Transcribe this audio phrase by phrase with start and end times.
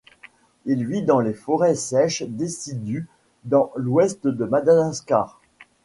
[0.65, 3.07] Il vit dans les forêts sèches décidues
[3.43, 5.39] dans l'ouest de Madagascar.